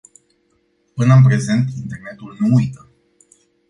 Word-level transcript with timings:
Până 0.93 1.13
în 1.13 1.23
prezent, 1.23 1.69
internetul 1.77 2.35
nu 2.39 2.55
uită. 2.55 2.87